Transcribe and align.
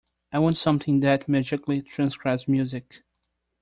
I 0.31 0.39
want 0.39 0.57
something 0.57 1.01
that 1.01 1.29
magically 1.29 1.83
transcribes 1.83 2.47
music. 2.47 3.03